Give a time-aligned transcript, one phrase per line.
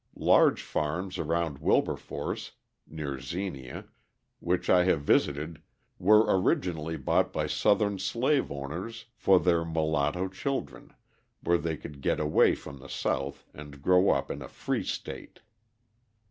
[0.15, 2.53] Large farms around Wilberforce
[2.87, 3.85] (near Xenia)
[4.39, 5.61] which I have visited
[5.99, 10.95] were originally bought by Southern slave owners for their mulatto children,
[11.43, 15.41] where they could get away from the South and grow up in a free state.